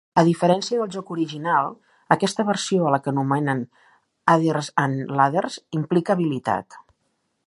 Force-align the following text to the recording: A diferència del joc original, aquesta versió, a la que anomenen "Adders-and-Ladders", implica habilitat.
A 0.19 0.21
diferència 0.27 0.77
del 0.79 0.87
joc 0.93 1.09
original, 1.15 1.67
aquesta 2.15 2.45
versió, 2.47 2.87
a 2.87 2.93
la 2.95 2.99
que 3.07 3.13
anomenen 3.13 3.61
"Adders-and-Ladders", 4.37 5.63
implica 5.81 6.17
habilitat. 6.19 6.83